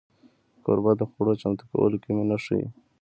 کوربه 0.63 0.91
د 0.99 1.01
خوړو 1.11 1.33
چمتو 1.41 1.63
کولو 1.71 1.97
کې 2.03 2.11
مینه 2.17 2.37
ښيي. 2.43 2.65